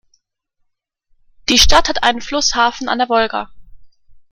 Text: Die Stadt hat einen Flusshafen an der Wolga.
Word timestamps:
Die 1.47 1.59
Stadt 1.59 1.87
hat 1.87 2.01
einen 2.01 2.21
Flusshafen 2.21 2.89
an 2.89 2.97
der 2.97 3.07
Wolga. 3.07 3.51